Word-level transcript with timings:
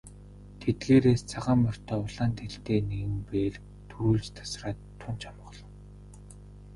Тэдгээрээс 0.61 1.21
цагаан 1.31 1.59
морьтой 1.63 1.99
улаан 2.05 2.31
дээлтэй 2.37 2.79
нэгэн 2.89 3.15
бээр 3.29 3.55
түрүүлж 3.89 4.25
тасраад 4.37 4.77
тун 4.99 5.15
ч 5.19 5.21
омголон. 5.31 5.69